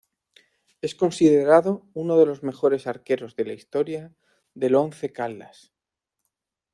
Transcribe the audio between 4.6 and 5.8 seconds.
Once Caldas.